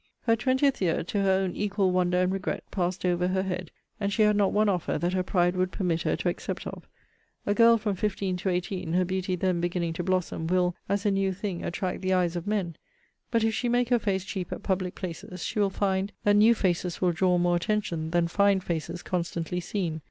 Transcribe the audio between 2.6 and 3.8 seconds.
passed over her head,